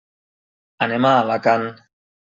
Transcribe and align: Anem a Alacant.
Anem 0.87 1.09
a 1.11 1.15
Alacant. 1.21 1.71